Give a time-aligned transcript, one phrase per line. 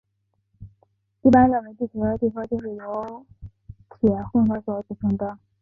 [1.21, 3.23] 一般认为地球的地核就是由
[3.87, 5.37] 镍铁混合物所组成的。